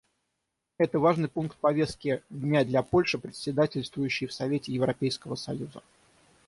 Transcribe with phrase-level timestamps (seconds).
[0.79, 5.83] Это важный пункт повестки дня для Польши, председательствующей в Совете Европейского союза.